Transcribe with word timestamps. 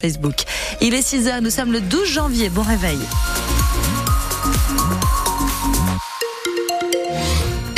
Facebook. 0.00 0.44
Il 0.80 0.94
est 0.94 1.00
6h, 1.00 1.40
nous 1.40 1.50
sommes 1.50 1.72
le 1.72 1.80
12 1.80 2.06
janvier. 2.06 2.50
Bon 2.50 2.62
réveil. 2.62 3.00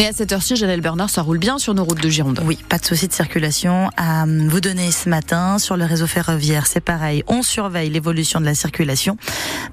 Et 0.00 0.06
à 0.06 0.14
cette 0.14 0.32
heure-ci, 0.32 0.56
Janelle 0.56 0.80
Bernard, 0.80 1.10
ça 1.10 1.20
roule 1.20 1.36
bien 1.36 1.58
sur 1.58 1.74
nos 1.74 1.84
routes 1.84 2.00
de 2.02 2.08
Gironde. 2.08 2.40
Oui, 2.46 2.56
pas 2.70 2.78
de 2.78 2.86
souci 2.86 3.06
de 3.06 3.12
circulation 3.12 3.90
à 3.98 4.24
vous 4.24 4.60
donner 4.62 4.90
ce 4.92 5.10
matin 5.10 5.58
sur 5.58 5.76
le 5.76 5.84
réseau 5.84 6.06
ferroviaire. 6.06 6.66
C'est 6.66 6.80
pareil, 6.80 7.22
on 7.26 7.42
surveille 7.42 7.90
l'évolution 7.90 8.40
de 8.40 8.46
la 8.46 8.54
circulation. 8.54 9.18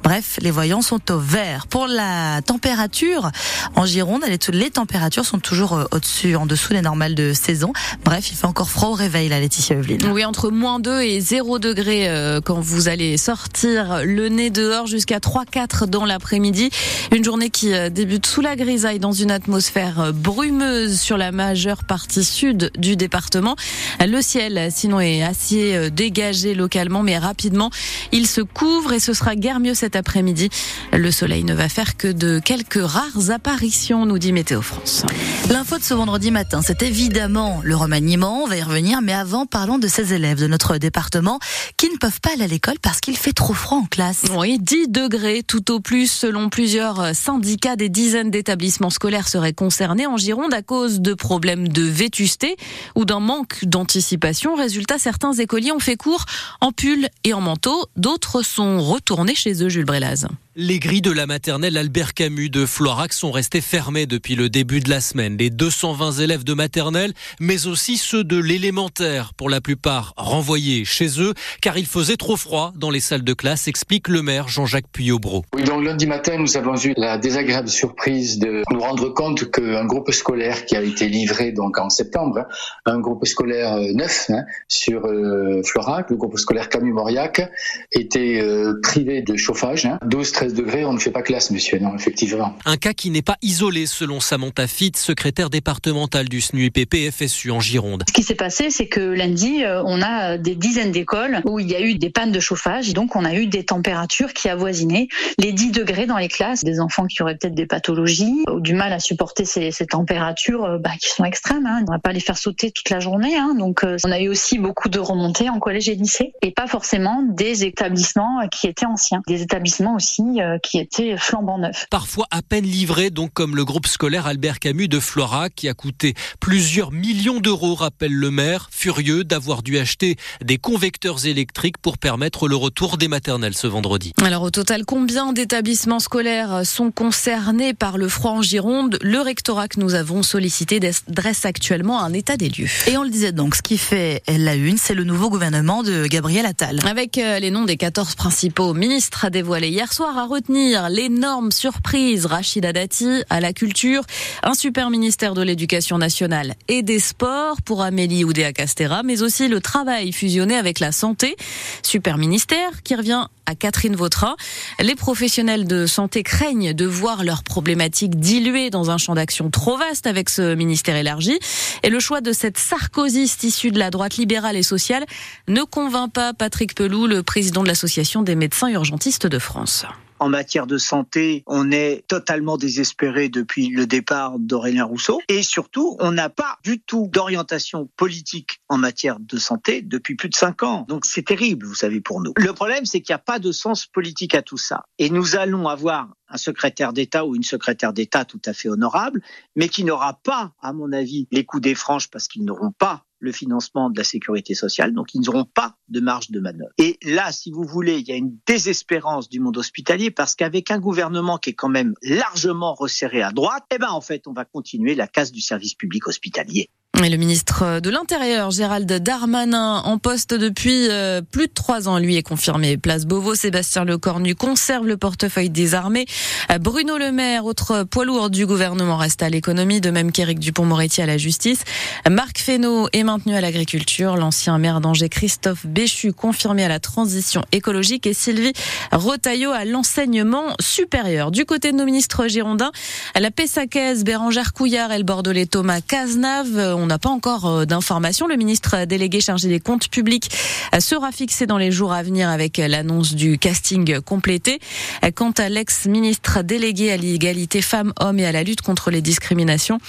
Bref, 0.04 0.38
les 0.42 0.52
voyants 0.52 0.82
sont 0.82 1.14
au 1.14 1.18
vert. 1.18 1.68
Pour 1.68 1.88
la 1.88 2.42
température, 2.42 3.32
en 3.78 3.86
Gironde, 3.86 4.24
les 4.26 4.70
températures 4.70 5.24
sont 5.24 5.40
toujours 5.40 5.72
euh, 5.72 5.86
au-dessus, 5.92 6.36
en 6.36 6.46
dessous 6.46 6.74
des 6.74 6.82
normales 6.82 7.16
de 7.16 7.32
saison. 7.32 7.72
Bref, 8.04 8.30
il 8.30 8.36
fait 8.36 8.48
encore 8.48 8.70
froid 8.70 8.90
au 8.90 8.96
réveil, 8.96 9.30
la 9.30 9.40
Laetitia 9.40 9.78
Evelyne. 9.78 10.12
Oui, 10.12 10.26
entre 10.26 10.50
moins 10.50 10.82
2 10.82 11.04
et 11.04 11.22
0 11.22 11.58
degrés 11.60 12.10
euh, 12.10 12.42
quand 12.42 12.60
vous 12.60 12.90
allez 12.90 13.16
sortir 13.16 14.02
le 14.04 14.28
nez 14.28 14.50
dehors 14.50 14.88
jusqu'à 14.88 15.20
3-4 15.20 15.86
dans 15.86 16.04
l'après-midi. 16.04 16.70
Une 17.16 17.24
journée 17.24 17.50
qui 17.50 17.74
euh, 17.74 17.90
débute 17.90 18.26
sous 18.26 18.42
la 18.42 18.58
grisaille 18.58 19.00
dans 19.00 19.14
une 19.14 19.32
atmosphère 19.32 20.12
brumeuse 20.18 21.00
sur 21.00 21.18
la 21.18 21.32
majeure 21.32 21.84
partie 21.84 22.24
sud 22.24 22.72
du 22.78 22.96
département. 22.96 23.56
Le 24.00 24.22
ciel, 24.22 24.70
sinon, 24.72 25.00
est 25.00 25.24
assez 25.24 25.76
euh, 25.76 25.90
dégagé 25.90 26.56
localement, 26.56 27.04
mais 27.04 27.18
rapidement, 27.18 27.70
il 28.12 28.28
se 28.28 28.42
couvre 28.42 28.94
et 28.94 29.00
ce 29.00 29.14
sera 29.14 29.36
guère 29.36 29.60
mieux 29.60 29.74
cet 29.74 29.96
après-midi. 29.96 30.50
Le 30.92 31.12
soleil 31.12 31.44
ne 31.44 31.54
va 31.54 31.70
faire 31.70 31.98
que 31.98 32.08
de 32.08 32.40
quelques 32.40 32.82
rares 32.82 33.30
apparitions, 33.30 34.06
nous 34.06 34.18
dit 34.18 34.34
Météo 34.34 34.62
France. 34.62 35.04
L'info 35.50 35.78
de 35.78 35.84
ce 35.84 35.94
vendredi 35.94 36.32
matin, 36.32 36.62
c'est 36.62 36.82
évidemment 36.82 37.62
le 37.64 37.76
remaniement, 37.76 38.44
on 38.44 38.48
va 38.48 38.58
y 38.58 38.64
revenir, 38.64 39.02
mais 39.02 39.14
avant, 39.14 39.46
parlons 39.46 39.78
de 39.78 39.88
ces 39.88 40.14
élèves 40.14 40.40
de 40.40 40.48
notre 40.48 40.78
département 40.78 41.40
qui 41.78 41.90
ne 41.90 41.98
peuvent 41.98 42.20
pas 42.22 42.32
aller 42.34 42.44
à 42.44 42.48
l'école 42.48 42.80
parce 42.82 43.00
qu'il 43.00 43.18
fait 43.18 43.34
trop 43.34 43.54
froid 43.54 43.78
en 43.78 43.86
classe. 43.86 44.24
Oui, 44.36 44.58
10 44.60 44.90
degrés 44.90 45.44
tout 45.44 45.72
au 45.72 45.80
plus, 45.80 46.12
selon 46.12 46.50
plusieurs 46.50 47.16
syndicats, 47.16 47.76
des 47.76 47.90
dizaines 47.90 48.32
d'établissements 48.32 48.90
scolaires 48.90 49.28
seraient 49.28 49.54
concernés 49.54 50.07
en 50.08 50.18
Gironde 50.18 50.54
à 50.54 50.62
cause 50.62 51.00
de 51.00 51.14
problèmes 51.14 51.68
de 51.68 51.84
vétusté 51.84 52.58
ou 52.96 53.06
d'un 53.06 53.20
manque 53.20 53.64
d'anticipation. 53.64 54.56
Résultat, 54.56 54.98
certains 54.98 55.34
écoliers 55.34 55.72
ont 55.72 55.80
fait 55.80 55.98
cours 55.98 56.26
en 56.62 56.72
pull 56.72 57.10
et 57.24 57.34
en 57.34 57.42
manteau, 57.42 57.86
d'autres 57.96 58.42
sont 58.42 58.82
retournés 58.82 59.36
chez 59.36 59.64
eux, 59.64 59.70
Jules 59.70 59.86
Brélaz. 59.86 60.28
Les 60.60 60.80
grilles 60.80 61.04
de 61.04 61.12
la 61.12 61.28
maternelle 61.28 61.78
Albert 61.78 62.16
Camus 62.16 62.50
de 62.50 62.66
Florac 62.66 63.14
sont 63.14 63.30
restées 63.30 63.62
fermées 63.62 64.08
depuis 64.08 64.34
le 64.34 64.50
début 64.50 64.80
de 64.80 64.90
la 64.90 65.02
semaine. 65.02 65.38
Les 65.38 65.52
220 65.52 66.14
élèves 66.14 66.44
de 66.44 66.56
maternelle, 66.56 67.14
mais 67.40 67.68
aussi 67.68 67.96
ceux 67.96 68.24
de 68.24 68.40
l'élémentaire, 68.40 69.36
pour 69.36 69.52
la 69.52 69.62
plupart 69.62 70.16
renvoyés 70.18 70.84
chez 70.84 71.22
eux, 71.22 71.36
car 71.62 71.78
il 71.78 71.86
faisait 71.86 72.18
trop 72.18 72.38
froid 72.38 72.74
dans 72.76 72.90
les 72.90 73.02
salles 73.02 73.24
de 73.24 73.34
classe, 73.34 73.68
explique 73.68 74.08
le 74.08 74.24
maire 74.24 74.48
Jean-Jacques 74.48 74.90
Puyot-Bro. 74.92 75.46
Oui, 75.54 75.62
donc 75.62 75.86
lundi 75.86 76.08
matin, 76.08 76.40
nous 76.40 76.58
avons 76.58 76.76
eu 76.76 76.96
la 76.98 77.20
désagréable 77.20 77.70
surprise 77.70 78.40
de 78.40 78.64
nous 78.72 78.80
rendre 78.80 79.10
compte 79.10 79.52
qu'un 79.52 79.86
groupe 79.86 80.10
scolaire 80.10 80.66
qui 80.66 80.76
a 80.76 80.82
été 80.82 81.08
livré 81.08 81.52
donc 81.52 81.78
en 81.78 81.92
septembre, 81.92 82.40
hein, 82.88 82.94
un 82.94 83.00
groupe 83.00 83.28
scolaire 83.28 83.74
euh, 83.74 83.94
neuf 83.94 84.32
hein, 84.32 84.44
sur 84.68 85.06
euh, 85.06 85.62
Florac, 85.62 86.10
le 86.10 86.16
groupe 86.16 86.40
scolaire 86.40 86.68
Camus-Mauriac, 86.70 87.48
était 87.92 88.42
euh, 88.42 88.74
privé 88.82 89.22
de 89.22 89.36
chauffage, 89.36 89.86
hein, 89.86 90.00
12 90.48 90.54
degrés, 90.54 90.86
on 90.86 90.94
ne 90.94 91.00
fait 91.00 91.12
pas 91.12 91.22
classe, 91.22 91.52
monsieur, 91.52 91.78
non, 91.80 91.94
effectivement. 91.96 92.56
Un 92.66 92.78
cas 92.78 92.94
qui 92.94 93.10
n'est 93.10 93.22
pas 93.22 93.36
isolé, 93.42 93.86
selon 93.86 94.22
Samantha 94.22 94.66
Fitt, 94.66 94.96
secrétaire 94.96 95.50
départementale 95.50 96.30
du 96.30 96.40
SNUIPP 96.40 97.12
FSU 97.12 97.52
en 97.52 97.60
Gironde. 97.60 98.04
Ce 98.08 98.14
qui 98.14 98.24
s'est 98.24 98.36
passé, 98.36 98.70
c'est 98.70 98.88
que 98.88 99.02
lundi, 99.02 99.64
euh, 99.64 99.84
on 99.86 100.02
a 100.02 100.38
des 100.38 100.56
dizaines 100.56 100.92
d'écoles 100.92 101.42
où 101.44 101.60
il 101.60 101.70
y 101.70 101.76
a 101.76 101.82
eu 101.82 101.96
des 101.96 102.10
pannes 102.10 102.32
de 102.32 102.40
chauffage, 102.40 102.94
donc 102.94 103.16
on 103.16 103.26
a 103.26 103.34
eu 103.34 103.48
des 103.48 103.66
températures 103.66 104.34
qui 104.34 104.48
avoisinaient 104.48 105.10
les 105.38 105.52
10 105.52 105.72
degrés 105.72 106.06
dans 106.06 106.18
les 106.18 106.30
classes. 106.30 106.64
Des 106.64 106.80
enfants 106.80 107.08
qui 107.08 107.22
auraient 107.22 107.36
peut-être 107.36 107.56
des 107.56 107.66
pathologies 107.66 108.44
ou 108.50 108.62
du 108.62 108.74
mal 108.74 108.94
à 108.94 109.00
supporter 109.00 109.44
ces, 109.44 109.72
ces 109.72 109.86
températures 109.86 110.64
euh, 110.64 110.78
bah, 110.78 110.92
qui 111.00 111.10
sont 111.10 111.26
extrêmes. 111.26 111.66
Hein. 111.66 111.80
On 111.82 111.92
ne 111.92 111.98
va 111.98 112.00
pas 112.00 112.14
les 112.14 112.22
faire 112.22 112.38
sauter 112.38 112.72
toute 112.72 112.90
la 112.90 113.00
journée. 113.00 113.36
Hein. 113.36 113.56
Donc 113.60 113.84
euh, 113.84 113.98
on 114.06 114.12
a 114.12 114.20
eu 114.22 114.30
aussi 114.30 114.60
beaucoup 114.60 114.88
de 114.88 115.00
remontées 115.00 115.50
en 115.50 115.60
collège 115.60 115.90
et 115.90 115.96
lycée 115.96 116.34
et 116.42 116.52
pas 116.52 116.68
forcément 116.68 117.24
des 117.28 117.66
établissements 117.66 118.48
qui 118.50 118.68
étaient 118.68 118.86
anciens. 118.86 119.22
Des 119.28 119.42
établissements 119.42 119.96
aussi 119.96 120.37
euh, 120.40 120.58
qui 120.62 120.80
était 120.80 121.18
flambant 121.18 121.58
neuf. 121.58 121.88
Parfois 121.90 122.26
à 122.32 122.42
peine 122.42 122.66
livré, 122.66 123.10
donc 123.10 123.34
comme 123.34 123.56
le 123.56 123.66
groupe 123.66 123.88
scolaire 123.88 124.28
Albert 124.28 124.60
Camus 124.60 124.88
de 124.88 125.00
Flora, 125.00 125.50
qui 125.50 125.70
a 125.70 125.74
coûté 125.74 126.14
plusieurs 126.40 126.92
millions 126.92 127.40
d'euros, 127.40 127.76
rappelle 127.76 128.14
le 128.14 128.32
maire, 128.32 128.70
furieux 128.72 129.24
d'avoir 129.24 129.64
dû 129.64 129.78
acheter 129.78 130.16
des 130.44 130.58
convecteurs 130.58 131.26
électriques 131.26 131.78
pour 131.78 131.98
permettre 131.98 132.48
le 132.48 132.56
retour 132.56 132.98
des 132.98 133.08
maternelles 133.08 133.56
ce 133.56 133.68
vendredi. 133.68 134.14
Alors 134.22 134.44
au 134.44 134.52
total, 134.52 134.86
combien 134.86 135.34
d'établissements 135.34 136.00
scolaires 136.00 136.66
sont 136.66 136.92
concernés 136.92 137.74
par 137.74 137.98
le 137.98 138.08
froid 138.08 138.32
en 138.32 138.42
Gironde? 138.42 138.98
Le 139.02 139.20
rectorat 139.20 139.68
que 139.68 139.80
nous 139.80 139.96
avons 139.96 140.24
sollicité 140.24 140.80
dresse 141.08 141.46
actuellement 141.46 142.02
un 142.02 142.14
état 142.14 142.38
des 142.38 142.50
lieux. 142.50 142.70
Et 142.88 142.98
on 142.98 143.04
le 143.04 143.10
disait 143.10 143.32
donc, 143.32 143.56
ce 143.56 143.62
qui 143.62 143.78
fait 143.78 144.22
la 144.28 144.56
une, 144.56 144.78
c'est 144.78 144.94
le 144.94 145.04
nouveau 145.04 145.30
gouvernement 145.30 145.84
de 145.84 146.08
Gabriel 146.08 146.46
Attal. 146.46 146.80
Avec 146.88 147.18
euh, 147.18 147.40
les 147.40 147.52
noms 147.52 147.66
des 147.66 147.78
14 147.78 148.16
principaux 148.16 148.74
ministres 148.74 149.30
dévoilés 149.30 149.70
hier 149.70 149.92
soir 149.94 150.18
à 150.18 150.26
retenir 150.28 150.90
l'énorme 150.90 151.52
surprise 151.52 152.26
Rachida 152.26 152.74
Dati 152.74 153.24
à 153.30 153.40
la 153.40 153.54
culture, 153.54 154.04
un 154.44 154.54
super 154.54 154.90
ministère 154.90 155.34
de 155.34 155.42
l'éducation 155.42 155.98
nationale 155.98 156.54
et 156.68 156.84
des 156.84 157.00
sports 157.00 157.62
pour 157.64 157.82
Amélie 157.82 158.24
Oudéa 158.24 158.54
Castera, 158.54 159.02
mais 159.04 159.22
aussi 159.24 159.48
le 159.48 159.62
travail 159.62 160.12
fusionné 160.12 160.56
avec 160.56 160.80
la 160.80 160.92
santé, 160.92 161.36
super 161.82 162.18
ministère 162.18 162.84
qui 162.84 162.96
revient 162.96 163.28
à 163.48 163.56
Catherine 163.56 163.96
Vautrin. 163.96 164.36
Les 164.80 164.96
professionnels 164.96 165.66
de 165.66 165.86
santé 165.86 166.22
craignent 166.22 166.74
de 166.74 166.86
voir 166.86 167.24
leurs 167.24 167.44
problématiques 167.44 168.20
diluées 168.20 168.70
dans 168.70 168.92
un 168.92 168.98
champ 168.98 169.16
d'action 169.16 169.50
trop 169.50 169.78
vaste 169.78 170.06
avec 170.06 170.30
ce 170.30 170.54
ministère 170.54 170.96
élargi. 170.98 171.40
Et 171.84 171.90
le 171.90 172.00
choix 172.00 172.22
de 172.22 172.34
cette 172.34 172.58
sarkozyste 172.58 173.44
issue 173.44 173.72
de 173.72 173.80
la 173.80 173.90
droite 173.90 174.18
libérale 174.18 174.58
et 174.58 174.64
sociale 174.64 175.06
ne 175.48 175.62
convainc 175.64 176.12
pas 176.12 176.34
Patrick 176.34 176.76
Peloux, 176.76 177.08
le 177.08 177.24
président 177.24 177.64
de 177.64 177.70
l'Association 177.70 178.22
des 178.22 178.36
médecins 178.36 178.68
urgentistes 178.68 179.28
de 179.28 179.40
France. 179.40 179.86
En 180.20 180.30
matière 180.30 180.68
de 180.68 180.78
santé, 180.78 181.44
on 181.46 181.72
est 181.72 182.04
totalement 182.08 182.58
désespéré 182.58 183.30
depuis 183.30 183.70
le 183.70 183.86
départ 183.86 184.40
d'Aurélien 184.40 184.86
Rousseau. 184.86 185.20
Et 185.28 185.44
surtout, 185.44 185.96
on 186.00 186.12
n'a 186.12 186.30
pas 186.30 186.58
du 186.64 186.80
tout 186.80 187.10
d'orientation 187.12 187.90
politique 187.96 188.62
en 188.70 188.78
matière 188.78 189.20
de 189.20 189.38
santé 189.38 189.82
depuis 189.82 190.16
plus 190.16 190.30
de 190.30 190.36
cinq 190.36 190.64
ans. 190.64 190.86
Donc 190.88 191.06
c'est 191.06 191.26
terrible, 191.26 191.66
vous 191.66 191.76
savez, 191.76 192.02
pour 192.02 192.22
nous. 192.22 192.34
Le 192.36 192.54
problème, 192.54 192.86
c'est 192.86 193.02
qu'il 193.02 193.14
n'y 193.14 193.18
a 193.18 193.20
pas 193.20 193.40
de 193.40 193.52
sens 193.52 193.86
politique 193.86 194.36
à 194.36 194.42
tout 194.42 194.58
ça. 194.58 194.86
Et 194.98 195.10
nous 195.10 195.36
allons 195.36 195.68
avoir 195.68 196.10
un 196.30 196.38
secrétaire 196.38 196.94
d'État 196.94 197.26
ou 197.26 197.36
une 197.36 197.44
secrétaire 197.44 197.94
d'État 197.94 198.26
tout 198.26 198.42
à 198.46 198.54
fait 198.54 198.70
honorable, 198.70 199.22
mais 199.56 199.70
qui 199.70 199.84
n'aura 199.84 200.14
pas, 200.14 200.54
à 200.62 200.74
mon 200.74 200.92
avis, 200.92 201.28
les 201.32 201.46
coups 201.46 201.64
des 201.64 201.76
franches 201.76 202.10
parce 202.10 202.28
qu'ils 202.28 202.44
n'auront 202.44 202.72
pas 202.72 203.06
le 203.20 203.32
financement 203.32 203.90
de 203.90 203.98
la 203.98 204.04
sécurité 204.04 204.54
sociale, 204.54 204.94
donc 204.94 205.14
ils 205.14 205.22
n'auront 205.22 205.46
pas 205.46 205.76
de 205.90 206.00
marge 206.00 206.30
de 206.32 206.40
manœuvre. 206.40 206.72
Et 206.78 206.98
là, 207.04 207.32
si 207.32 207.52
vous 207.52 207.64
voulez, 207.64 208.00
il 208.00 208.08
y 208.08 208.12
a 208.12 208.16
une 208.16 208.38
désespérance 208.46 209.30
du 209.30 209.40
monde 209.40 209.58
hospitalier 209.58 210.12
parce 210.12 210.36
qu'avec 210.36 210.72
un 210.72 210.80
gouvernement 210.80 211.38
qui 211.38 211.52
est 211.52 211.54
quand 211.54 211.70
même 211.70 211.94
largement 212.02 212.74
resserré 212.74 213.22
à 213.22 213.32
droite, 213.32 213.64
eh 213.74 213.78
ben 213.78 213.90
en 213.90 214.02
fait, 214.02 214.28
on 214.28 214.34
va 214.34 214.46
continuer 214.46 214.96
la 214.96 215.08
casse 215.08 215.32
du 215.32 215.42
service 215.42 215.74
public 215.74 216.08
hospitalier. 216.08 216.70
Et 217.04 217.10
le 217.10 217.18
ministre 217.18 217.80
de 217.80 217.90
l'Intérieur, 217.90 218.52
Gérald 218.52 218.92
Darmanin, 218.92 219.82
en 219.86 219.98
poste 219.98 220.34
depuis 220.34 220.90
euh, 220.90 221.22
plus 221.22 221.48
de 221.48 221.54
trois 221.54 221.88
ans, 221.88 222.00
lui 222.00 222.18
est 222.18 222.24
confirmé. 222.24 222.76
Place 222.76 223.06
Beauvau, 223.06 223.36
Sébastien 223.36 223.86
Lecornu 223.86 224.36
conserve 224.36 224.88
le 224.88 224.98
portefeuille 224.98 225.50
des 225.50 225.76
armées. 225.76 226.06
Euh, 226.52 226.58
Bruno 226.58 226.98
Le 226.98 227.12
Maire, 227.12 227.46
autre 227.46 227.84
poids 227.84 228.04
lourd 228.04 228.30
du 228.30 228.46
gouvernement, 228.46 228.98
reste 228.98 229.22
à 229.22 229.30
l'économie, 229.30 229.80
de 229.80 229.90
même 229.92 230.12
qu'Éric 230.12 230.40
Dupont-Moretti 230.40 231.02
à 231.02 231.06
la 231.06 231.18
justice. 231.18 231.64
Marc 232.10 232.40
Fesneau 232.40 232.90
est 232.92 233.04
maintenu 233.04 233.36
à 233.36 233.42
l'agriculture. 233.42 234.18
L'ancien 234.18 234.58
maire 234.58 234.82
d'Angers, 234.82 235.10
Christophe 235.10 235.66
Béchu, 235.66 236.14
confirmé 236.14 236.64
à 236.66 236.68
la 236.68 236.80
transition 236.80 237.44
écologique. 237.52 238.08
Et 238.08 238.14
Sylvie 238.14 238.54
Rotaillot 238.92 239.52
à 239.52 239.66
l'enseignement 239.66 240.56
supérieur. 240.60 241.32
Du 241.32 241.46
côté 241.46 241.72
de 241.72 241.78
nos 241.78 241.86
ministres 241.86 242.28
girondins, 242.28 242.72
la 243.18 243.32
Pessacaise, 243.32 244.04
Bérangère 244.04 244.52
Couillard 244.52 244.92
et 244.92 244.98
le 244.98 245.04
Bordelais 245.04 245.46
Thomas 245.46 245.80
Cazenave 245.80 246.74
on 246.88 246.96
n'a 246.96 247.00
pas 247.00 247.10
encore 247.10 247.46
euh, 247.46 247.66
d'informations. 247.66 248.28
Le 248.28 248.38
ministre 248.38 248.86
délégué 248.86 249.20
chargé 249.20 249.50
des 249.50 249.60
comptes 249.60 249.90
publics 249.90 250.32
euh, 250.74 250.80
sera 250.80 251.12
fixé 251.12 251.46
dans 251.46 251.58
les 251.58 251.70
jours 251.70 251.92
à 251.92 252.02
venir 252.02 252.30
avec 252.30 252.60
l'annonce 252.60 253.14
du 253.14 253.38
casting 253.38 254.00
complété. 254.00 254.62
Euh, 255.04 255.12
quant 255.14 255.32
à 255.32 255.50
l'ex-ministre 255.50 256.44
délégué 256.44 256.94
à 256.94 256.96
l'égalité 256.96 257.62
femmes-hommes 257.62 258.20
et 258.20 258.26
à 258.26 258.32
la 258.32 258.44
lutte 258.44 258.62
contre 258.62 258.90
les 258.90 259.02
discriminations, 259.02 259.80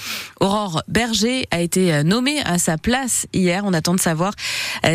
Aurore 0.41 0.83
Berger 0.89 1.47
a 1.51 1.61
été 1.61 2.03
nommée 2.03 2.41
à 2.41 2.57
sa 2.57 2.77
place 2.77 3.27
hier. 3.31 3.63
On 3.65 3.71
attend 3.71 3.93
de 3.93 3.99
savoir 4.01 4.33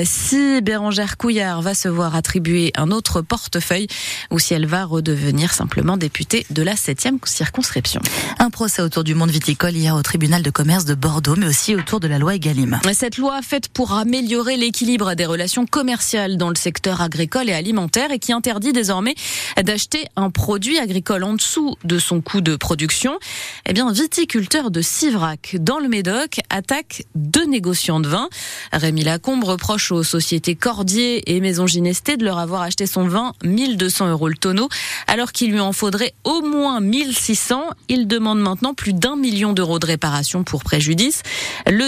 si 0.04 0.60
Bérangère 0.60 1.16
Couillard 1.16 1.62
va 1.62 1.74
se 1.74 1.88
voir 1.88 2.14
attribuer 2.14 2.72
un 2.76 2.90
autre 2.90 3.22
portefeuille 3.22 3.86
ou 4.30 4.38
si 4.38 4.52
elle 4.52 4.66
va 4.66 4.84
redevenir 4.84 5.54
simplement 5.54 5.96
députée 5.96 6.44
de 6.50 6.62
la 6.62 6.74
7e 6.74 7.16
circonscription. 7.24 8.02
Un 8.38 8.50
procès 8.50 8.82
autour 8.82 9.04
du 9.04 9.14
monde 9.14 9.30
viticole 9.30 9.74
hier 9.74 9.94
au 9.94 10.02
tribunal 10.02 10.42
de 10.42 10.50
commerce 10.50 10.84
de 10.84 10.94
Bordeaux, 10.94 11.36
mais 11.36 11.46
aussi 11.46 11.74
autour 11.74 11.93
de 12.00 12.08
la 12.08 12.18
loi 12.18 12.34
Egalim. 12.34 12.80
Cette 12.92 13.18
loi 13.18 13.40
faite 13.42 13.68
pour 13.68 13.92
améliorer 13.92 14.56
l'équilibre 14.56 15.14
des 15.14 15.26
relations 15.26 15.66
commerciales 15.66 16.36
dans 16.36 16.48
le 16.48 16.54
secteur 16.54 17.00
agricole 17.00 17.48
et 17.48 17.52
alimentaire 17.52 18.10
et 18.10 18.18
qui 18.18 18.32
interdit 18.32 18.72
désormais 18.72 19.14
d'acheter 19.62 20.06
un 20.16 20.30
produit 20.30 20.78
agricole 20.78 21.24
en 21.24 21.34
dessous 21.34 21.76
de 21.84 21.98
son 21.98 22.20
coût 22.20 22.40
de 22.40 22.56
production. 22.56 23.18
Eh 23.66 23.72
bien, 23.72 23.92
viticulteur 23.92 24.70
de 24.70 24.80
Sivrac 24.80 25.56
dans 25.60 25.78
le 25.78 25.88
Médoc 25.88 26.40
attaque 26.50 27.04
deux 27.14 27.46
négociants 27.46 28.00
de 28.00 28.08
vin. 28.08 28.28
Rémi 28.72 29.04
Lacombe 29.04 29.44
reproche 29.44 29.92
aux 29.92 30.02
sociétés 30.02 30.54
Cordier 30.54 31.34
et 31.34 31.40
Maison 31.40 31.66
Ginesté 31.66 32.16
de 32.16 32.24
leur 32.24 32.38
avoir 32.38 32.62
acheté 32.62 32.86
son 32.86 33.06
vin 33.06 33.34
1200 33.44 34.10
euros 34.10 34.28
le 34.28 34.36
tonneau 34.36 34.68
alors 35.06 35.32
qu'il 35.32 35.52
lui 35.52 35.60
en 35.60 35.72
faudrait 35.72 36.14
au 36.24 36.40
moins 36.42 36.80
1600. 36.80 37.62
Il 37.88 38.06
demande 38.08 38.40
maintenant 38.40 38.74
plus 38.74 38.94
d'un 38.94 39.16
million 39.16 39.52
d'euros 39.52 39.78
de 39.78 39.86
réparation 39.86 40.44
pour 40.44 40.64
préjudice. 40.64 41.22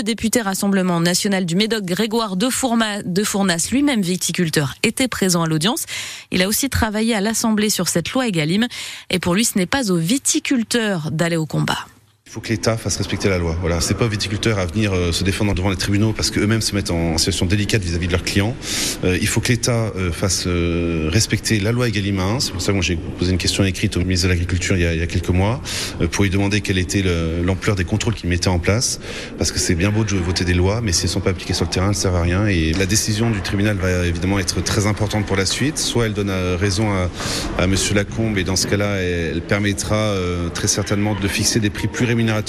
Député 0.02 0.40
Rassemblement 0.40 1.00
national 1.00 1.44
du 1.46 1.56
Médoc, 1.56 1.84
Grégoire 1.84 2.36
de, 2.36 2.46
de 3.04 3.24
Fournas, 3.24 3.68
lui-même 3.70 4.02
viticulteur, 4.02 4.74
était 4.82 5.08
présent 5.08 5.42
à 5.42 5.46
l'audience. 5.46 5.84
Il 6.30 6.42
a 6.42 6.48
aussi 6.48 6.68
travaillé 6.68 7.14
à 7.14 7.20
l'Assemblée 7.20 7.70
sur 7.70 7.88
cette 7.88 8.10
loi 8.10 8.28
Egalim. 8.28 8.66
Et 9.10 9.18
pour 9.18 9.34
lui, 9.34 9.44
ce 9.44 9.58
n'est 9.58 9.66
pas 9.66 9.90
aux 9.90 9.96
viticulteurs 9.96 11.10
d'aller 11.10 11.36
au 11.36 11.46
combat. 11.46 11.86
Il 12.28 12.32
faut 12.32 12.40
que 12.40 12.48
l'État 12.48 12.76
fasse 12.76 12.96
respecter 12.96 13.28
la 13.28 13.38
loi. 13.38 13.56
Voilà, 13.60 13.80
c'est 13.80 13.94
pas 13.94 14.04
aux 14.04 14.08
viticulteurs 14.08 14.58
à 14.58 14.66
venir 14.66 14.92
euh, 14.92 15.12
se 15.12 15.22
défendre 15.22 15.54
devant 15.54 15.70
les 15.70 15.76
tribunaux 15.76 16.12
parce 16.12 16.32
qu'eux-mêmes 16.32 16.60
se 16.60 16.74
mettent 16.74 16.90
en 16.90 17.18
situation 17.18 17.46
délicate 17.46 17.82
vis-à-vis 17.82 18.08
de 18.08 18.12
leurs 18.12 18.24
clients. 18.24 18.56
Euh, 19.04 19.16
il 19.20 19.28
faut 19.28 19.40
que 19.40 19.48
l'État 19.48 19.92
euh, 19.94 20.10
fasse 20.10 20.48
euh, 20.48 21.08
respecter 21.08 21.60
la 21.60 21.70
loi 21.70 21.86
Egalim 21.86 22.18
1. 22.18 22.40
C'est 22.40 22.50
pour 22.50 22.60
ça 22.60 22.72
que 22.72 22.72
moi 22.72 22.82
j'ai 22.82 22.96
posé 22.96 23.30
une 23.30 23.38
question 23.38 23.62
écrite 23.62 23.96
au 23.96 24.00
ministre 24.00 24.26
de 24.26 24.32
l'Agriculture 24.32 24.76
il, 24.76 24.82
il, 24.82 24.98
y 24.98 25.02
a 25.02 25.06
quelques 25.06 25.28
mois 25.28 25.62
euh, 26.00 26.08
pour 26.08 26.24
lui 26.24 26.30
demander 26.30 26.62
quelle 26.62 26.78
était 26.78 27.04
l'ampleur 27.44 27.76
des 27.76 27.84
contrôles 27.84 28.14
qu'il 28.14 28.28
mettait 28.28 28.48
en 28.48 28.58
place 28.58 28.98
parce 29.38 29.52
que 29.52 29.60
c'est 29.60 29.76
bien 29.76 29.92
beau 29.92 30.02
de 30.02 30.16
voter 30.16 30.44
des 30.44 30.54
lois, 30.54 30.80
mais 30.80 30.90
si 30.90 31.04
elles 31.04 31.10
sont 31.10 31.20
pas 31.20 31.30
appliquées 31.30 31.54
sur 31.54 31.66
le 31.66 31.70
terrain, 31.70 31.90
elles 31.90 31.94
servent 31.94 32.16
à 32.16 32.22
rien. 32.22 32.48
Et 32.48 32.72
la 32.72 32.86
décision 32.86 33.30
du 33.30 33.40
tribunal 33.40 33.76
va 33.76 34.04
évidemment 34.04 34.40
être 34.40 34.64
très 34.64 34.88
importante 34.88 35.26
pour 35.26 35.36
la 35.36 35.46
suite. 35.46 35.78
Soit 35.78 36.06
elle 36.06 36.14
donne 36.14 36.32
raison 36.58 36.90
à, 36.90 37.08
à 37.62 37.68
Monsieur 37.68 37.94
Lacombe 37.94 38.36
et 38.36 38.42
dans 38.42 38.56
ce 38.56 38.66
cas-là, 38.66 38.96
elle, 38.96 39.36
elle 39.36 39.42
permettra 39.42 40.12
très 40.54 40.66
certainement 40.66 41.14
de 41.14 41.28
fixer 41.28 41.60
des 41.60 41.70
prix 41.70 41.86
plus 41.86 42.04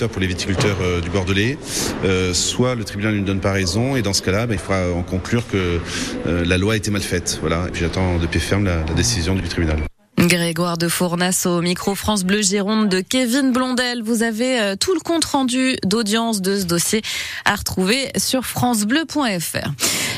pour 0.09 0.21
les 0.21 0.27
viticulteurs 0.27 0.77
euh, 0.81 1.01
du 1.01 1.09
Bordelais, 1.09 1.57
euh, 2.05 2.33
soit 2.33 2.75
le 2.75 2.83
tribunal 2.83 3.15
ne 3.15 3.25
donne 3.25 3.39
pas 3.39 3.51
raison 3.51 3.95
et 3.95 4.01
dans 4.01 4.13
ce 4.13 4.21
cas-là, 4.21 4.47
bah, 4.47 4.53
il 4.53 4.59
faudra 4.59 4.91
en 4.91 5.03
conclure 5.03 5.47
que 5.47 5.79
euh, 6.25 6.45
la 6.45 6.57
loi 6.57 6.73
a 6.73 6.77
été 6.77 6.89
mal 6.89 7.01
faite. 7.01 7.37
Voilà. 7.41 7.65
Et 7.67 7.71
puis 7.71 7.81
j'attends 7.81 8.17
de 8.17 8.27
pied 8.27 8.39
ferme 8.39 8.65
la 8.65 8.83
décision 8.95 9.35
du 9.35 9.41
tribunal. 9.41 9.79
Grégoire 10.19 10.79
de 10.79 10.87
Fournas 10.87 11.43
au 11.45 11.61
micro 11.61 11.93
France 11.93 12.23
Bleu 12.23 12.41
Gironde 12.41 12.89
de 12.89 13.01
Kevin 13.01 13.51
Blondel. 13.51 14.01
Vous 14.01 14.23
avez 14.23 14.75
tout 14.79 14.95
le 14.95 14.99
compte 14.99 15.25
rendu 15.25 15.75
d'audience 15.85 16.41
de 16.41 16.59
ce 16.59 16.65
dossier 16.65 17.03
à 17.45 17.55
retrouver 17.55 18.11
sur 18.17 18.43
francebleu.fr. 18.43 19.69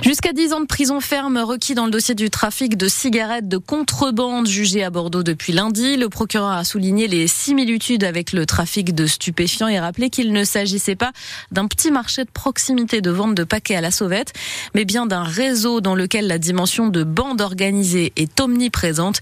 Jusqu'à 0.02 0.32
10 0.32 0.54
ans 0.54 0.62
de 0.62 0.66
prison 0.66 1.02
ferme 1.02 1.38
requis 1.38 1.76
dans 1.76 1.84
le 1.84 1.92
dossier 1.92 2.16
du 2.16 2.30
trafic 2.30 2.78
de 2.78 2.88
cigarettes 2.88 3.50
de 3.50 3.58
contrebande 3.58 4.48
jugé 4.48 4.82
à 4.82 4.90
Bordeaux 4.90 5.24
depuis 5.24 5.52
lundi. 5.52 5.98
Le 5.98 6.08
procureur 6.08 6.52
a 6.52 6.64
souligné 6.64 7.10
les 7.10 7.28
similitudes 7.28 8.06
avec 8.06 8.32
le 8.32 8.46
trafic 8.46 8.96
de 8.96 9.06
stupéfiants 9.06 9.68
et 9.68 9.80
rappelé 9.80 10.10
qu'il 10.10 10.32
ne 10.32 10.46
s'agissait 10.46 10.96
pas 10.96 11.12
d'un 11.52 11.68
petit 11.68 11.92
marché 11.92 12.24
de 12.24 12.32
proximité 12.32 13.02
de 13.02 13.12
vente 13.12 13.36
de 13.36 13.44
paquets 13.44 13.76
à 13.76 13.82
la 13.82 13.92
sauvette, 13.92 14.32
mais 14.74 14.86
bien 14.86 15.06
d'un 15.06 15.24
réseau 15.24 15.82
dans 15.82 15.96
lequel 15.96 16.28
la 16.28 16.38
dimension 16.38 16.88
de 16.88 17.04
bande 17.04 17.42
organisée 17.42 18.14
est 18.16 18.40
omniprésente. 18.40 19.20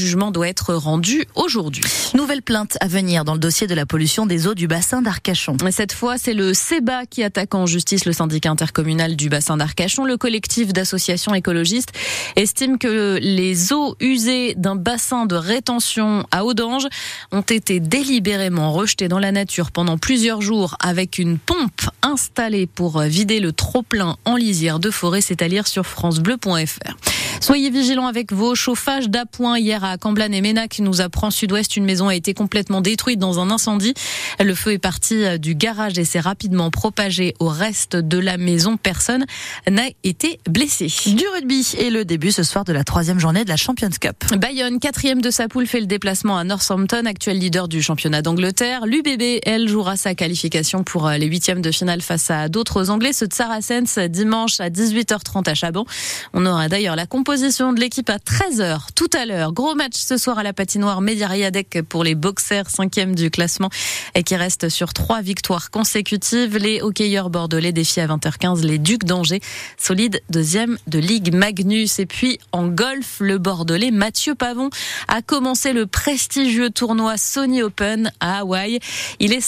Jugement 0.00 0.30
doit 0.30 0.48
être 0.48 0.74
rendu 0.74 1.24
aujourd'hui. 1.34 1.84
Nouvelle 2.14 2.42
plainte 2.42 2.76
à 2.80 2.88
venir 2.88 3.24
dans 3.24 3.34
le 3.34 3.38
dossier 3.38 3.66
de 3.66 3.74
la 3.74 3.86
pollution 3.86 4.26
des 4.26 4.46
eaux 4.46 4.54
du 4.54 4.66
bassin 4.66 5.02
d'Arcachon. 5.02 5.56
Cette 5.70 5.92
fois, 5.92 6.18
c'est 6.18 6.34
le 6.34 6.54
CEBA 6.54 7.06
qui 7.06 7.22
attaque 7.22 7.54
en 7.54 7.66
justice 7.66 8.04
le 8.06 8.12
syndicat 8.12 8.50
intercommunal 8.50 9.16
du 9.16 9.28
bassin 9.28 9.56
d'Arcachon. 9.56 10.04
Le 10.04 10.16
collectif 10.16 10.72
d'associations 10.72 11.34
écologistes 11.34 11.92
estime 12.36 12.78
que 12.78 13.18
les 13.20 13.72
eaux 13.72 13.96
usées 14.00 14.54
d'un 14.56 14.76
bassin 14.76 15.26
de 15.26 15.36
rétention 15.36 16.26
à 16.30 16.44
Audange 16.44 16.88
ont 17.30 17.42
été 17.42 17.78
délibérément 17.78 18.72
rejetées 18.72 19.08
dans 19.08 19.18
la 19.18 19.32
nature 19.32 19.70
pendant 19.70 19.98
plusieurs 19.98 20.40
jours 20.40 20.76
avec 20.80 21.18
une 21.18 21.38
pompe 21.38 21.82
installée 22.02 22.66
pour 22.66 23.00
vider 23.00 23.40
le 23.40 23.52
trop-plein 23.52 24.16
en 24.24 24.36
lisière 24.36 24.78
de 24.78 24.90
forêt. 24.90 25.20
C'est 25.20 25.42
à 25.42 25.48
lire 25.48 25.66
sur 25.66 25.86
francebleu.fr. 25.86 27.19
Soyez 27.40 27.70
vigilants 27.70 28.06
avec 28.06 28.34
vos 28.34 28.54
chauffages 28.54 29.08
d'appoint. 29.08 29.58
Hier 29.58 29.82
à 29.82 29.96
Camblan 29.96 30.30
et 30.30 30.42
Ménac, 30.42 30.78
nous 30.80 31.00
apprend 31.00 31.30
Sud-Ouest, 31.30 31.74
une 31.74 31.86
maison 31.86 32.08
a 32.08 32.14
été 32.14 32.34
complètement 32.34 32.82
détruite 32.82 33.18
dans 33.18 33.40
un 33.40 33.50
incendie. 33.50 33.94
Le 34.42 34.54
feu 34.54 34.72
est 34.72 34.78
parti 34.78 35.38
du 35.38 35.54
garage 35.54 35.98
et 35.98 36.06
s'est 36.06 36.20
rapidement 36.20 36.70
propagé 36.70 37.34
au 37.40 37.48
reste 37.48 37.94
de 37.94 38.16
la 38.16 38.38
maison. 38.38 38.78
Personne 38.78 39.26
n'a 39.70 39.82
été 40.02 40.40
blessé. 40.48 40.86
Du 41.14 41.24
rugby 41.34 41.74
et 41.76 41.90
le 41.90 42.06
début 42.06 42.32
ce 42.32 42.42
soir 42.42 42.64
de 42.64 42.72
la 42.72 42.82
troisième 42.82 43.20
journée 43.20 43.44
de 43.44 43.50
la 43.50 43.58
Champions 43.58 43.90
Cup. 44.00 44.16
Bayonne, 44.38 44.80
quatrième 44.80 45.20
de 45.20 45.30
sa 45.30 45.46
poule, 45.46 45.66
fait 45.66 45.80
le 45.80 45.86
déplacement 45.86 46.38
à 46.38 46.44
Northampton, 46.44 47.04
actuel 47.04 47.38
leader 47.38 47.68
du 47.68 47.82
championnat 47.82 48.22
d'Angleterre. 48.22 48.86
L'UBB, 48.86 49.40
elle, 49.44 49.68
jouera 49.68 49.98
sa 49.98 50.14
qualification 50.14 50.84
pour 50.84 51.10
les 51.10 51.26
huitièmes 51.26 51.60
de 51.60 51.70
finale 51.70 52.00
face 52.00 52.30
à 52.30 52.48
d'autres 52.48 52.88
Anglais, 52.88 53.12
ceux 53.12 53.28
de 53.28 53.34
Saracens, 53.34 53.98
dimanche 53.98 54.58
à 54.60 54.70
18h30 54.70 55.50
à 55.50 55.54
Chabon. 55.54 55.84
On 56.32 56.46
aura 56.46 56.68
d'ailleurs 56.68 56.96
la 56.96 57.06
composition 57.06 57.74
de 57.74 57.80
l'équipe 57.80 58.08
à 58.08 58.16
13h 58.16 58.86
tout 58.94 59.10
à 59.12 59.26
l'heure. 59.26 59.52
Gros 59.52 59.74
match 59.74 59.96
ce 59.96 60.16
soir 60.16 60.38
à 60.38 60.42
la 60.42 60.54
patinoire 60.54 61.02
Mediariadec 61.02 61.82
pour 61.90 62.04
les 62.04 62.14
boxers, 62.14 62.70
cinquième 62.70 63.14
du 63.14 63.30
classement 63.30 63.68
et 64.14 64.22
qui 64.30 64.36
reste 64.36 64.68
sur 64.68 64.94
trois 64.94 65.22
victoires 65.22 65.72
consécutives. 65.72 66.56
Les 66.56 66.82
hockeyeurs 66.82 67.30
bordelais 67.30 67.72
défient 67.72 68.02
à 68.02 68.06
20h15 68.06 68.62
les 68.62 68.78
Ducs 68.78 69.02
d'Angers, 69.02 69.40
solide 69.76 70.22
deuxième 70.30 70.78
de 70.86 71.00
Ligue 71.00 71.34
Magnus. 71.34 71.98
Et 71.98 72.06
puis 72.06 72.38
en 72.52 72.68
golf, 72.68 73.16
le 73.18 73.38
bordelais 73.38 73.90
Mathieu 73.90 74.36
Pavon 74.36 74.70
a 75.08 75.20
commencé 75.20 75.72
le 75.72 75.86
prestigieux 75.86 76.70
tournoi 76.70 77.16
Sony 77.16 77.60
Open 77.60 78.12
à 78.20 78.38
Hawaï. 78.42 78.78
Il 79.18 79.32
est 79.32 79.38